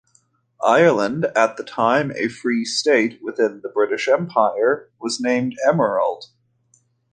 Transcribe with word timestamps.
Ireland, 0.65 1.25
at 1.35 1.57
the 1.57 1.63
time 1.63 2.11
a 2.15 2.27
free 2.27 2.65
state 2.65 3.19
within 3.21 3.61
the 3.61 3.69
British 3.69 4.07
Empire, 4.07 4.89
was 4.99 5.19
named 5.21 5.55
"Emerald". 5.63 6.23